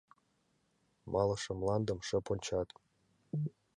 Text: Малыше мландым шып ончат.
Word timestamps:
Малыше 1.13 1.51
мландым 1.59 1.99
шып 2.07 2.25
ончат. 2.33 2.69